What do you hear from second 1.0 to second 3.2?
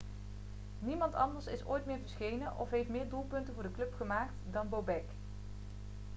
anders is ooit meer verschenen of heeft meer